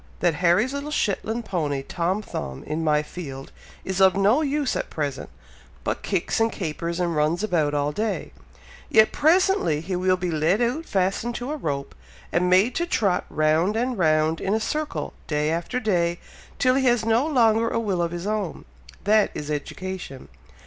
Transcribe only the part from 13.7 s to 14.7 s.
and round in a